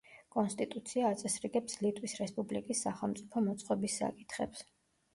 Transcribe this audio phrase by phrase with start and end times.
[0.35, 4.71] კონსტიტუცია აწესრიგებს ლიტვის რესპუბლიკის სახელმწიფო მოწყობის საკითხებს.